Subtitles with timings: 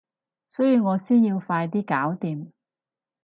[0.49, 2.49] 所以我先要快啲搞掂